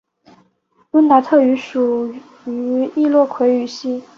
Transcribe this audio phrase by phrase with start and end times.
[0.93, 2.11] 温达特语属
[2.47, 4.01] 于易洛魁语系。